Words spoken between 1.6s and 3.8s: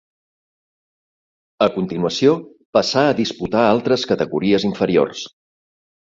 A continuació passà a disputar